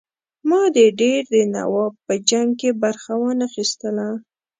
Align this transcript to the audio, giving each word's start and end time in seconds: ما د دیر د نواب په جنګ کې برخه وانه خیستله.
ما 0.49 0.61
د 0.75 0.77
دیر 0.99 1.21
د 1.33 1.35
نواب 1.55 1.93
په 2.05 2.13
جنګ 2.29 2.49
کې 2.59 2.69
برخه 2.83 3.13
وانه 3.21 3.47
خیستله. 3.53 4.07